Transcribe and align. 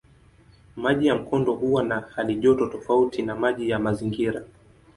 Maji 0.75 1.07
ya 1.07 1.15
mkondo 1.15 1.53
huwa 1.53 1.83
na 1.83 1.99
halijoto 1.99 2.65
tofauti 2.67 3.21
na 3.21 3.35
maji 3.35 3.69
ya 3.69 3.79
mazingira. 3.79 4.43